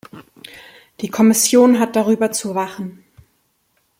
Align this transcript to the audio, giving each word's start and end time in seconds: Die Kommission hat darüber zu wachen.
Die 1.01 1.09
Kommission 1.09 1.77
hat 1.77 1.95
darüber 1.95 2.31
zu 2.31 2.55
wachen. 2.55 3.03